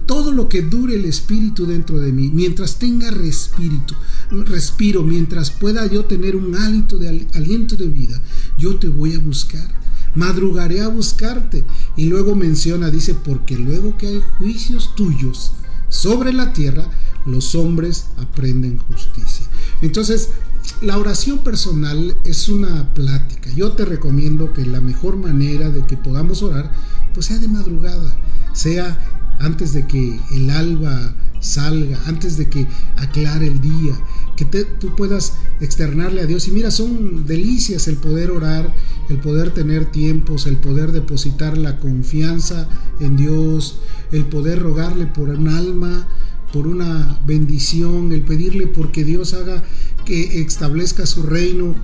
todo 0.06 0.32
lo 0.32 0.48
que 0.48 0.62
dure 0.62 0.94
el 0.94 1.04
espíritu 1.04 1.66
dentro 1.66 1.98
de 1.98 2.12
mí, 2.12 2.30
mientras 2.32 2.78
tenga 2.78 3.10
respiro, 3.10 3.82
respiro, 4.30 5.02
mientras 5.02 5.50
pueda 5.50 5.86
yo 5.86 6.04
tener 6.04 6.36
un 6.36 6.54
hálito 6.54 6.98
de 6.98 7.26
aliento 7.34 7.76
de 7.76 7.88
vida, 7.88 8.20
yo 8.58 8.76
te 8.76 8.88
voy 8.88 9.14
a 9.14 9.18
buscar. 9.18 9.82
Madrugaré 10.14 10.80
a 10.80 10.88
buscarte. 10.88 11.64
Y 11.96 12.04
luego 12.04 12.36
menciona, 12.36 12.90
dice, 12.90 13.14
porque 13.14 13.56
luego 13.56 13.96
que 13.96 14.06
hay 14.06 14.22
juicios 14.38 14.94
tuyos 14.94 15.52
sobre 15.88 16.32
la 16.32 16.52
tierra, 16.52 16.88
los 17.26 17.54
hombres 17.54 18.06
aprenden 18.18 18.78
justicia. 18.78 19.46
Entonces, 19.82 20.30
la 20.80 20.98
oración 20.98 21.38
personal 21.38 22.16
es 22.24 22.48
una 22.48 22.92
plática. 22.94 23.50
Yo 23.50 23.72
te 23.72 23.84
recomiendo 23.84 24.52
que 24.52 24.66
la 24.66 24.80
mejor 24.80 25.16
manera 25.16 25.70
de 25.70 25.86
que 25.86 25.96
podamos 25.96 26.42
orar, 26.42 26.70
pues 27.12 27.26
sea 27.26 27.38
de 27.38 27.48
madrugada, 27.48 28.16
sea 28.52 28.98
antes 29.38 29.72
de 29.72 29.86
que 29.86 30.20
el 30.32 30.50
alba 30.50 31.14
salga, 31.40 32.00
antes 32.06 32.36
de 32.36 32.48
que 32.48 32.66
aclare 32.96 33.46
el 33.46 33.60
día, 33.60 33.94
que 34.36 34.44
tú 34.44 34.94
puedas 34.96 35.34
externarle 35.60 36.22
a 36.22 36.26
Dios. 36.26 36.48
Y 36.48 36.52
mira, 36.52 36.70
son 36.70 37.26
delicias 37.26 37.86
el 37.88 37.96
poder 37.96 38.30
orar, 38.30 38.74
el 39.08 39.18
poder 39.18 39.50
tener 39.52 39.86
tiempos, 39.86 40.46
el 40.46 40.56
poder 40.56 40.92
depositar 40.92 41.56
la 41.56 41.78
confianza 41.78 42.68
en 43.00 43.16
Dios, 43.16 43.80
el 44.10 44.24
poder 44.24 44.60
rogarle 44.60 45.06
por 45.06 45.28
un 45.28 45.48
alma, 45.48 46.08
por 46.54 46.68
una 46.68 47.18
bendición, 47.26 48.12
el 48.12 48.22
pedirle 48.22 48.68
porque 48.68 49.04
Dios 49.04 49.34
haga 49.34 49.64
que 50.04 50.40
establezca 50.40 51.04
su 51.04 51.24
reino 51.24 51.74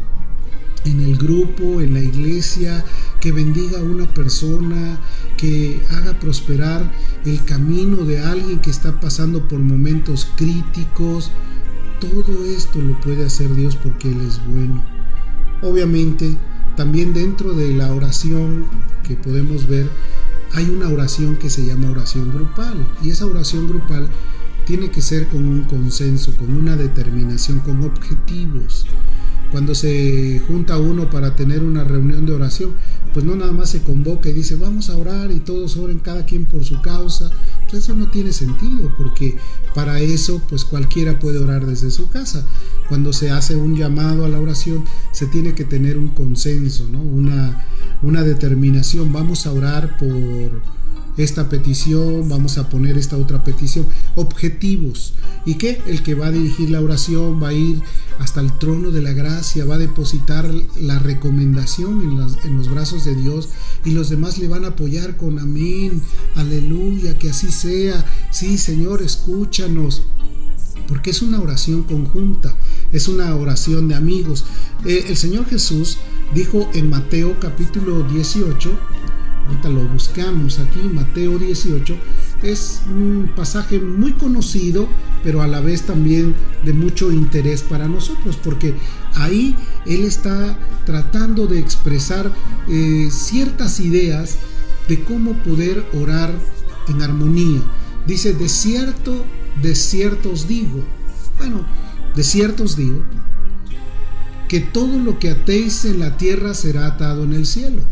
en 0.85 1.01
el 1.01 1.17
grupo, 1.17 1.81
en 1.81 1.95
la 1.95 2.01
iglesia, 2.01 2.85
que 3.21 3.33
bendiga 3.33 3.81
a 3.81 3.83
una 3.83 4.07
persona, 4.15 5.01
que 5.37 5.83
haga 5.91 6.21
prosperar 6.21 6.89
el 7.25 7.45
camino 7.45 8.05
de 8.05 8.21
alguien 8.21 8.61
que 8.61 8.71
está 8.71 9.01
pasando 9.01 9.49
por 9.49 9.59
momentos 9.59 10.29
críticos. 10.37 11.33
Todo 12.01 12.45
esto 12.45 12.81
lo 12.81 12.99
puede 13.01 13.27
hacer 13.27 13.53
Dios 13.57 13.75
porque 13.75 14.13
Él 14.13 14.21
es 14.21 14.41
bueno. 14.47 14.85
Obviamente, 15.63 16.37
también 16.77 17.13
dentro 17.13 17.55
de 17.55 17.75
la 17.75 17.93
oración 17.93 18.67
que 19.03 19.17
podemos 19.17 19.67
ver, 19.67 19.91
hay 20.55 20.71
una 20.71 20.89
oración 20.89 21.35
que 21.35 21.51
se 21.51 21.67
llama 21.67 21.91
oración 21.91 22.33
grupal. 22.33 22.87
Y 23.03 23.11
esa 23.11 23.27
oración 23.27 23.67
grupal 23.67 24.09
tiene 24.67 24.91
que 24.91 25.03
ser 25.03 25.29
con 25.29 25.47
un 25.47 25.65
consenso, 25.65 26.37
con 26.37 26.57
una 26.57 26.77
determinación, 26.77 27.61
con 27.61 27.83
objetivos. 27.83 28.87
Cuando 29.51 29.75
se 29.75 30.41
junta 30.47 30.79
uno 30.79 31.11
para 31.11 31.35
tener 31.35 31.65
una 31.65 31.83
reunión 31.83 32.25
de 32.25 32.33
oración, 32.33 32.75
pues 33.13 33.25
no 33.25 33.35
nada 33.35 33.51
más 33.51 33.71
se 33.71 33.83
convoca 33.83 34.29
y 34.29 34.33
dice 34.33 34.55
vamos 34.55 34.91
a 34.91 34.97
orar 34.97 35.33
y 35.33 35.41
todos 35.41 35.77
oren 35.77 35.99
cada 35.99 36.25
quien 36.25 36.47
por 36.47 36.65
su 36.65 36.81
causa. 36.81 37.31
Pues 37.69 37.83
eso 37.83 37.97
no 37.97 38.09
tiene 38.11 38.33
sentido 38.33 38.95
porque 38.97 39.37
para 39.75 40.01
eso 40.01 40.41
pues 40.49 40.65
cualquiera 40.65 41.19
puede 41.19 41.39
orar 41.39 41.67
desde 41.67 41.91
su 41.91 42.09
casa. 42.09 42.47
Cuando 42.89 43.13
se 43.13 43.31
hace 43.31 43.57
un 43.57 43.77
llamado 43.77 44.25
a 44.25 44.29
la 44.29 44.39
oración 44.39 44.85
se 45.11 45.27
tiene 45.27 45.55
que 45.55 45.65
tener 45.65 45.99
un 45.99 46.09
consenso, 46.09 46.89
¿no? 46.89 47.01
una, 47.01 47.67
una 48.03 48.23
determinación. 48.23 49.13
Vamos 49.13 49.47
a 49.47 49.53
orar 49.53 49.99
por 49.99 50.63
esta 51.17 51.49
petición, 51.49 52.29
vamos 52.29 52.59
a 52.59 52.69
poner 52.69 52.97
esta 52.97 53.17
otra 53.17 53.45
petición, 53.45 53.87
objetivos. 54.15 55.15
¿Y 55.45 55.55
qué? 55.55 55.81
El 55.87 56.03
que 56.03 56.15
va 56.15 56.27
a 56.27 56.31
dirigir 56.31 56.71
la 56.71 56.81
oración 56.81 57.43
va 57.43 57.49
a 57.49 57.53
ir 57.53 57.83
hasta 58.19 58.41
el 58.41 58.53
trono 58.59 58.91
de 58.91 59.01
la 59.01 59.13
gracia, 59.13 59.65
va 59.65 59.77
a 59.77 59.79
depositar 59.79 60.49
la 60.79 60.99
recomendación 60.99 62.03
en, 62.45 62.57
los 62.57 62.71
brazos 62.71 63.05
de 63.05 63.15
Dios 63.15 63.49
y 63.85 63.93
los 63.93 64.11
demás 64.11 64.39
le 64.39 64.49
van 64.49 64.65
a 64.65 64.69
apoyar 64.69 65.17
con 65.17 65.39
amén, 65.39 66.03
aleluya, 66.37 67.19
que 67.19 67.31
así 67.31 67.51
sea. 67.51 68.05
Sí, 68.31 68.59
Señor, 68.59 69.03
escúchanos. 69.03 70.03
Porque 70.87 71.11
es 71.11 71.23
una 71.23 71.41
oración 71.41 71.85
conjunta, 71.85 72.55
es 72.93 73.07
una 73.07 73.35
oración 73.37 73.89
de 73.89 73.95
amigos. 73.95 74.45
Eh, 74.85 75.07
el 75.09 75.17
Señor 75.17 75.47
Jesús 75.47 75.99
dijo 76.35 76.69
en 76.75 76.91
Mateo 76.91 77.39
capítulo 77.39 78.03
18, 78.03 78.79
ahorita 79.51 79.69
lo 79.69 79.85
buscamos 79.89 80.59
aquí, 80.61 80.81
Mateo 80.81 81.39
18, 81.39 81.97
es 82.43 82.83
un 82.89 83.33
pasaje 83.35 83.81
muy 83.81 84.13
conocido, 84.13 84.89
pero 85.25 85.43
a 85.43 85.47
la 85.47 85.61
vez 85.61 85.83
también 85.83 86.35
de 86.65 86.73
mucho 86.73 87.11
interés 87.11 87.63
para 87.63 87.89
nosotros, 87.89 88.39
porque 88.43 88.75
ahí 89.17 89.57
Él 89.87 90.05
está 90.05 90.57
tratando 90.87 91.47
de 91.47 91.59
expresar 91.59 92.33
eh, 92.69 93.09
ciertas 93.11 93.81
ideas 93.81 94.39
de 94.89 95.03
cómo 95.03 95.35
poder 95.43 95.85
orar 96.01 96.33
en 96.89 97.03
armonía. 97.03 97.61
Dice, 98.07 98.33
de 98.33 98.49
cierto, 98.49 99.25
de 99.61 99.75
cierto 99.75 100.31
os 100.31 100.47
digo, 100.47 100.83
bueno, 101.39 101.67
de 102.15 102.23
cierto 102.23 102.65
os 102.65 102.77
digo, 102.77 103.03
que 104.49 104.61
todo 104.61 104.99
lo 104.99 105.19
que 105.19 105.31
atéis 105.31 105.85
en 105.85 106.01
la 106.01 106.17
tierra 106.17 106.55
será 106.55 106.87
atado 106.87 107.25
en 107.25 107.35
el 107.35 107.47
cielo 107.47 107.83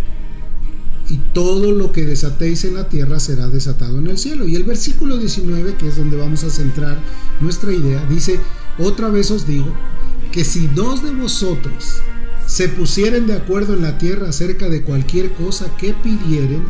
y 1.09 1.19
todo 1.33 1.73
lo 1.73 1.93
que 1.93 2.05
desatéis 2.05 2.65
en 2.65 2.75
la 2.75 2.89
tierra 2.89 3.19
será 3.19 3.49
desatado 3.49 3.99
en 3.99 4.09
el 4.09 4.19
cielo. 4.19 4.47
Y 4.47 4.57
el 4.57 4.65
versículo 4.65 5.17
19, 5.17 5.75
que 5.75 5.89
es 5.89 5.97
donde 5.97 6.17
vamos 6.17 6.45
a 6.45 6.51
centrar 6.51 6.99
nuestra 7.41 7.73
idea, 7.73 8.05
dice, 8.07 8.39
otra 8.79 9.09
vez 9.09 9.31
os 9.31 9.47
digo, 9.47 9.73
que 10.33 10.45
si 10.45 10.67
dos 10.69 11.03
de 11.03 11.13
vosotros 11.13 12.01
se 12.47 12.69
pusieren 12.69 13.27
de 13.27 13.35
acuerdo 13.35 13.75
en 13.75 13.83
la 13.83 13.99
tierra 13.99 14.29
acerca 14.29 14.69
de 14.69 14.83
cualquier 14.83 15.33
cosa 15.33 15.75
que 15.77 15.95
pidieren, 15.95 16.65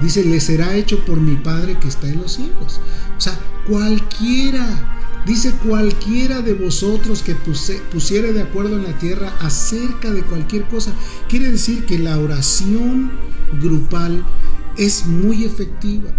dice, 0.00 0.24
le 0.24 0.40
será 0.40 0.76
hecho 0.76 1.04
por 1.04 1.20
mi 1.20 1.36
Padre 1.36 1.78
que 1.78 1.88
está 1.88 2.08
en 2.08 2.20
los 2.20 2.32
cielos. 2.32 2.80
O 3.16 3.20
sea, 3.20 3.38
cualquiera 3.68 4.98
Dice 5.26 5.52
cualquiera 5.64 6.42
de 6.42 6.52
vosotros 6.52 7.22
que 7.22 7.36
pusiere 7.36 8.32
de 8.32 8.42
acuerdo 8.42 8.76
en 8.76 8.82
la 8.82 8.98
tierra 8.98 9.32
acerca 9.40 10.10
de 10.10 10.22
cualquier 10.22 10.64
cosa. 10.64 10.92
Quiere 11.28 11.48
decir 11.48 11.86
que 11.86 12.00
la 12.00 12.18
oración 12.18 13.12
grupal 13.60 14.24
es 14.76 15.06
muy 15.06 15.44
efectiva. 15.44 16.10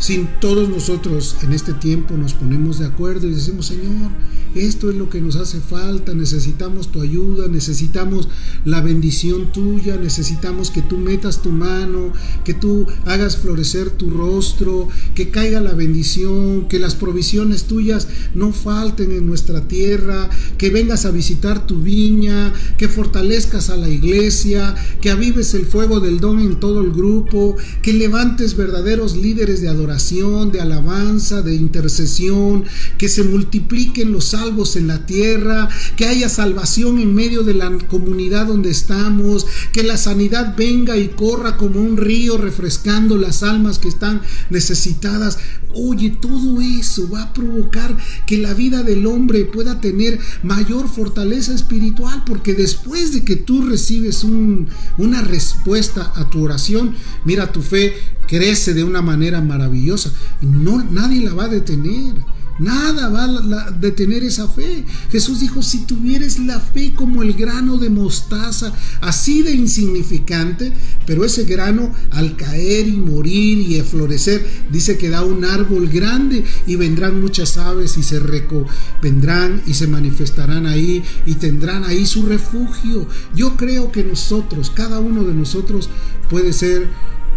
Si 0.00 0.26
todos 0.40 0.70
nosotros 0.70 1.36
en 1.42 1.52
este 1.52 1.74
tiempo 1.74 2.16
nos 2.16 2.32
ponemos 2.32 2.78
de 2.78 2.86
acuerdo 2.86 3.26
y 3.26 3.34
decimos, 3.34 3.66
Señor, 3.66 4.10
esto 4.54 4.90
es 4.90 4.96
lo 4.96 5.10
que 5.10 5.20
nos 5.20 5.36
hace 5.36 5.60
falta, 5.60 6.14
necesitamos 6.14 6.90
tu 6.90 7.02
ayuda, 7.02 7.48
necesitamos 7.48 8.28
la 8.64 8.80
bendición 8.80 9.52
tuya, 9.52 9.96
necesitamos 9.96 10.70
que 10.70 10.80
tú 10.80 10.96
metas 10.96 11.42
tu 11.42 11.50
mano, 11.50 12.14
que 12.44 12.54
tú 12.54 12.86
hagas 13.04 13.36
florecer 13.36 13.90
tu 13.90 14.08
rostro, 14.08 14.88
que 15.14 15.30
caiga 15.30 15.60
la 15.60 15.74
bendición, 15.74 16.66
que 16.66 16.78
las 16.78 16.94
provisiones 16.94 17.64
tuyas 17.64 18.08
no 18.34 18.52
falten 18.52 19.12
en 19.12 19.26
nuestra 19.26 19.68
tierra, 19.68 20.30
que 20.56 20.70
vengas 20.70 21.04
a 21.04 21.10
visitar 21.10 21.66
tu 21.66 21.82
viña, 21.82 22.54
que 22.78 22.88
fortalezcas 22.88 23.68
a 23.68 23.76
la 23.76 23.90
iglesia, 23.90 24.74
que 25.02 25.10
avives 25.10 25.52
el 25.52 25.66
fuego 25.66 26.00
del 26.00 26.20
don 26.20 26.40
en 26.40 26.58
todo 26.58 26.80
el 26.80 26.90
grupo, 26.90 27.56
que 27.82 27.92
levantes 27.92 28.56
verdaderos 28.56 29.14
líderes 29.14 29.60
de 29.60 29.68
adoración, 29.68 29.89
de 29.90 30.60
alabanza, 30.60 31.42
de 31.42 31.54
intercesión, 31.54 32.64
que 32.96 33.08
se 33.08 33.24
multipliquen 33.24 34.12
los 34.12 34.26
salvos 34.26 34.76
en 34.76 34.86
la 34.86 35.04
tierra, 35.04 35.68
que 35.96 36.06
haya 36.06 36.28
salvación 36.28 36.98
en 37.00 37.14
medio 37.14 37.42
de 37.42 37.54
la 37.54 37.70
comunidad 37.88 38.46
donde 38.46 38.70
estamos, 38.70 39.46
que 39.72 39.82
la 39.82 39.96
sanidad 39.96 40.54
venga 40.56 40.96
y 40.96 41.08
corra 41.08 41.56
como 41.56 41.80
un 41.80 41.96
río 41.96 42.36
refrescando 42.36 43.16
las 43.16 43.42
almas 43.42 43.78
que 43.78 43.88
están 43.88 44.22
necesitadas. 44.48 45.38
Oye, 45.74 46.10
todo 46.10 46.60
eso 46.60 47.08
va 47.08 47.22
a 47.22 47.32
provocar 47.32 47.96
que 48.26 48.38
la 48.38 48.54
vida 48.54 48.82
del 48.82 49.06
hombre 49.06 49.44
pueda 49.44 49.80
tener 49.80 50.18
mayor 50.42 50.88
fortaleza 50.88 51.52
espiritual, 51.52 52.22
porque 52.26 52.54
después 52.54 53.12
de 53.12 53.24
que 53.24 53.36
tú 53.36 53.62
recibes 53.62 54.24
una 54.24 55.22
respuesta 55.22 56.12
a 56.14 56.30
tu 56.30 56.44
oración, 56.44 56.94
mira, 57.24 57.52
tu 57.52 57.62
fe 57.62 57.94
crece 58.30 58.72
de 58.72 58.84
una 58.84 59.02
manera 59.02 59.40
maravillosa 59.40 60.12
no, 60.40 60.82
nadie 60.84 61.24
la 61.24 61.34
va 61.34 61.44
a 61.44 61.48
detener. 61.48 62.14
Nada 62.58 63.08
va 63.08 63.24
a 63.24 63.70
detener 63.70 64.22
esa 64.22 64.46
fe. 64.46 64.84
Jesús 65.10 65.40
dijo, 65.40 65.62
si 65.62 65.86
tuvieres 65.86 66.38
la 66.38 66.60
fe 66.60 66.92
como 66.94 67.22
el 67.22 67.32
grano 67.32 67.78
de 67.78 67.88
mostaza, 67.88 68.70
así 69.00 69.42
de 69.42 69.52
insignificante, 69.52 70.70
pero 71.06 71.24
ese 71.24 71.44
grano 71.44 71.90
al 72.10 72.36
caer 72.36 72.86
y 72.86 72.98
morir 72.98 73.60
y 73.60 73.80
florecer, 73.80 74.46
dice 74.70 74.98
que 74.98 75.08
da 75.08 75.24
un 75.24 75.46
árbol 75.46 75.88
grande 75.88 76.44
y 76.66 76.76
vendrán 76.76 77.22
muchas 77.22 77.56
aves 77.56 77.96
y 77.96 78.02
se 78.02 78.20
reco 78.20 78.66
vendrán 79.00 79.62
y 79.66 79.72
se 79.72 79.86
manifestarán 79.86 80.66
ahí 80.66 81.02
y 81.24 81.36
tendrán 81.36 81.84
ahí 81.84 82.04
su 82.04 82.26
refugio. 82.26 83.08
Yo 83.34 83.56
creo 83.56 83.90
que 83.90 84.04
nosotros, 84.04 84.68
cada 84.68 84.98
uno 84.98 85.24
de 85.24 85.32
nosotros 85.32 85.88
puede 86.28 86.52
ser 86.52 86.88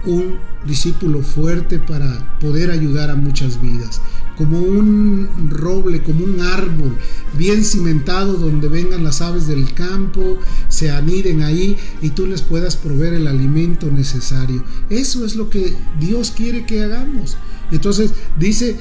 un 0.06 0.38
discípulo 0.66 1.22
fuerte 1.22 1.80
para 1.80 2.38
poder 2.40 2.72
ayudar 2.72 3.10
a 3.10 3.16
muchas 3.16 3.62
vidas, 3.62 4.02
como 4.38 4.60
un 4.60 5.50
roble, 5.50 6.02
como 6.02 6.26
un 6.26 6.42
árbol 6.42 6.98
bien 7.38 7.64
cimentado 7.64 8.34
donde 8.34 8.68
vengan 8.68 9.04
las 9.04 9.22
aves 9.22 9.48
del 9.48 9.74
campo, 9.74 10.40
se 10.70 10.92
aniden 10.92 11.42
ahí 11.42 11.78
y 12.02 12.10
tú 12.10 12.26
les 12.26 12.42
puedas 12.42 12.76
proveer 12.76 13.14
el 13.14 13.28
alimento 13.28 13.92
necesario. 13.92 14.64
Eso 14.90 15.26
es 15.26 15.36
lo 15.36 15.50
que 15.50 15.76
Dios 16.00 16.32
quiere 16.32 16.66
que 16.66 16.84
hagamos. 16.84 17.38
Entonces 17.72 18.12
dice, 18.38 18.78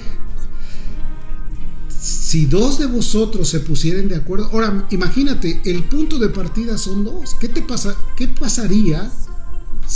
si 1.89 2.47
dos 2.47 2.79
de 2.79 2.87
vosotros 2.87 3.49
se 3.49 3.61
pusieren 3.61 4.09
de 4.09 4.17
acuerdo, 4.17 4.49
ahora 4.53 4.87
imagínate, 4.91 5.61
el 5.65 5.85
punto 5.85 6.19
de 6.19 6.31
partida 6.31 6.79
son 6.79 7.05
dos. 7.05 7.37
¿Qué 7.39 7.49
te 7.49 7.63
pasa? 7.63 7.95
¿Qué 8.17 8.27
pasaría 8.29 9.11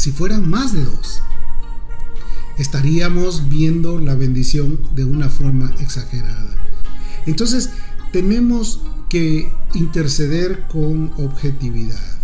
si 0.07 0.13
fueran 0.13 0.49
más 0.49 0.73
de 0.73 0.85
dos? 0.85 1.21
estaríamos 2.59 3.49
viendo 3.49 3.99
la 3.99 4.15
bendición 4.15 4.79
de 4.95 5.05
una 5.05 5.29
forma 5.29 5.75
exagerada. 5.81 6.55
Entonces, 7.27 7.71
tenemos 8.13 8.83
que 9.09 9.53
interceder 9.75 10.63
con 10.69 11.13
objetividad. 11.17 12.19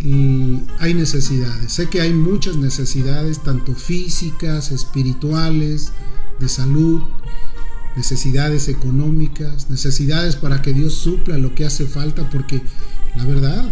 Y 0.00 0.62
hay 0.80 0.94
necesidades, 0.94 1.74
sé 1.74 1.88
que 1.88 2.00
hay 2.00 2.12
muchas 2.12 2.56
necesidades, 2.56 3.40
tanto 3.40 3.72
físicas, 3.76 4.72
espirituales, 4.72 5.92
de 6.40 6.48
salud, 6.48 7.02
necesidades 7.96 8.66
económicas, 8.66 9.70
necesidades 9.70 10.34
para 10.34 10.60
que 10.60 10.72
Dios 10.72 10.94
supla 10.94 11.38
lo 11.38 11.54
que 11.54 11.66
hace 11.66 11.86
falta, 11.86 12.28
porque 12.30 12.62
la 13.14 13.24
verdad, 13.24 13.64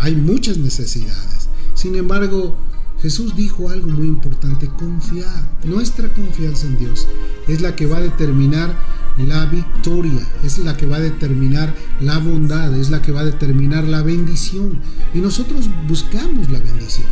hay 0.00 0.16
muchas 0.16 0.58
necesidades. 0.58 1.41
Sin 1.82 1.96
embargo, 1.96 2.54
Jesús 3.00 3.34
dijo 3.34 3.68
algo 3.68 3.90
muy 3.90 4.06
importante, 4.06 4.68
confiar. 4.68 5.50
Nuestra 5.64 6.08
confianza 6.14 6.68
en 6.68 6.78
Dios 6.78 7.08
es 7.48 7.60
la 7.60 7.74
que 7.74 7.86
va 7.86 7.96
a 7.96 8.02
determinar 8.02 8.72
la 9.18 9.46
victoria, 9.46 10.24
es 10.44 10.58
la 10.58 10.76
que 10.76 10.86
va 10.86 10.98
a 10.98 11.00
determinar 11.00 11.74
la 12.00 12.18
bondad, 12.18 12.72
es 12.76 12.90
la 12.90 13.02
que 13.02 13.10
va 13.10 13.22
a 13.22 13.24
determinar 13.24 13.82
la 13.82 14.00
bendición. 14.00 14.78
Y 15.12 15.18
nosotros 15.18 15.68
buscamos 15.88 16.52
la 16.52 16.60
bendición, 16.60 17.08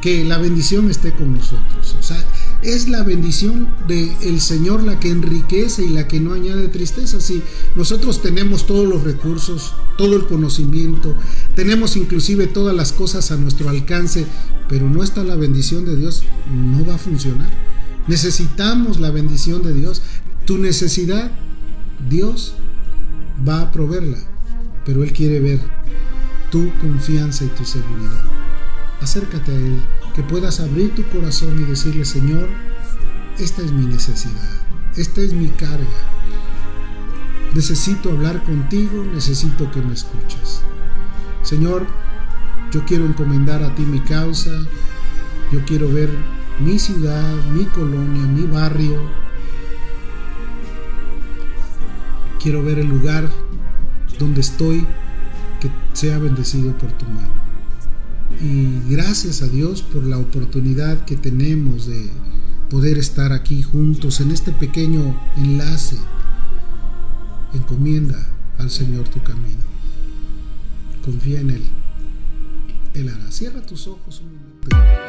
que 0.00 0.24
la 0.24 0.38
bendición 0.38 0.90
esté 0.90 1.12
con 1.12 1.34
nosotros. 1.34 1.94
O 2.00 2.02
sea, 2.02 2.24
es 2.62 2.88
la 2.88 3.02
bendición 3.04 3.68
del 3.86 4.40
Señor 4.40 4.82
la 4.82 4.98
que 4.98 5.10
enriquece 5.10 5.84
y 5.84 5.88
la 5.88 6.08
que 6.08 6.20
no 6.20 6.32
añade 6.32 6.68
tristeza. 6.68 7.20
Si 7.20 7.42
nosotros 7.76 8.20
tenemos 8.20 8.66
todos 8.66 8.88
los 8.88 9.04
recursos, 9.04 9.74
todo 9.96 10.16
el 10.16 10.26
conocimiento, 10.26 11.14
tenemos 11.54 11.96
inclusive 11.96 12.46
todas 12.46 12.74
las 12.74 12.92
cosas 12.92 13.30
a 13.30 13.36
nuestro 13.36 13.68
alcance, 13.68 14.26
pero 14.68 14.88
no 14.90 15.02
está 15.02 15.22
la 15.22 15.36
bendición 15.36 15.84
de 15.84 15.96
Dios, 15.96 16.24
no 16.52 16.84
va 16.84 16.96
a 16.96 16.98
funcionar. 16.98 17.50
Necesitamos 18.08 18.98
la 18.98 19.10
bendición 19.10 19.62
de 19.62 19.74
Dios. 19.74 20.02
Tu 20.44 20.58
necesidad, 20.58 21.30
Dios 22.08 22.54
va 23.46 23.62
a 23.62 23.70
proveerla, 23.70 24.18
pero 24.84 25.04
Él 25.04 25.12
quiere 25.12 25.40
ver 25.40 25.60
tu 26.50 26.72
confianza 26.80 27.44
y 27.44 27.48
tu 27.48 27.64
seguridad. 27.64 28.24
Acércate 29.00 29.52
a 29.52 29.54
Él, 29.54 29.78
que 30.18 30.24
puedas 30.24 30.58
abrir 30.58 30.96
tu 30.96 31.04
corazón 31.10 31.62
y 31.62 31.64
decirle, 31.64 32.04
Señor, 32.04 32.48
esta 33.38 33.62
es 33.62 33.70
mi 33.70 33.86
necesidad, 33.86 34.50
esta 34.96 35.20
es 35.20 35.32
mi 35.32 35.46
carga. 35.46 35.86
Necesito 37.54 38.10
hablar 38.10 38.42
contigo, 38.42 39.06
necesito 39.14 39.70
que 39.70 39.80
me 39.80 39.94
escuches. 39.94 40.62
Señor, 41.42 41.86
yo 42.72 42.84
quiero 42.84 43.06
encomendar 43.06 43.62
a 43.62 43.72
ti 43.76 43.82
mi 43.82 44.00
causa. 44.00 44.50
Yo 45.52 45.64
quiero 45.64 45.88
ver 45.88 46.10
mi 46.58 46.80
ciudad, 46.80 47.36
mi 47.52 47.66
colonia, 47.66 48.22
mi 48.22 48.42
barrio. 48.42 49.00
Quiero 52.42 52.64
ver 52.64 52.80
el 52.80 52.88
lugar 52.88 53.30
donde 54.18 54.40
estoy 54.40 54.84
que 55.60 55.70
sea 55.92 56.18
bendecido 56.18 56.72
por 56.72 56.90
tu 56.90 57.06
mano. 57.06 57.47
Y 58.40 58.80
gracias 58.88 59.42
a 59.42 59.48
Dios 59.48 59.82
por 59.82 60.04
la 60.04 60.18
oportunidad 60.18 61.04
que 61.04 61.16
tenemos 61.16 61.86
de 61.86 62.08
poder 62.70 62.98
estar 62.98 63.32
aquí 63.32 63.62
juntos 63.62 64.20
en 64.20 64.30
este 64.30 64.52
pequeño 64.52 65.18
enlace. 65.36 65.96
Encomienda 67.52 68.28
al 68.58 68.70
Señor 68.70 69.08
tu 69.08 69.22
camino. 69.22 69.64
Confía 71.04 71.40
en 71.40 71.50
Él. 71.50 71.62
Él 72.94 73.08
hará. 73.08 73.30
Cierra 73.30 73.60
tus 73.62 73.86
ojos 73.88 74.20
un 74.20 74.36
momento. 74.36 75.07